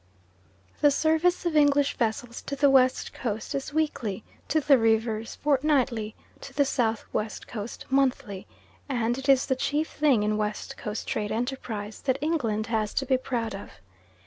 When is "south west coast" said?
6.65-7.85